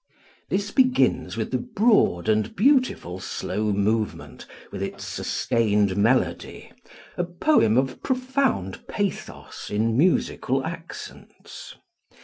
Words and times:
This 0.49 0.71
begins 0.71 1.37
with 1.37 1.51
the 1.51 1.59
broad 1.59 2.27
and 2.27 2.55
beautiful 2.55 3.19
slow 3.19 3.71
movement, 3.71 4.47
with 4.71 4.81
its 4.81 5.05
sustained 5.05 5.95
melody, 5.95 6.71
a 7.17 7.23
poem 7.23 7.77
of 7.77 8.01
profound 8.01 8.87
pathos 8.87 9.69
in 9.69 9.95
musical 9.95 10.65
accents. 10.65 11.75